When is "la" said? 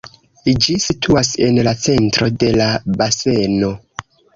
1.69-1.75, 2.59-2.75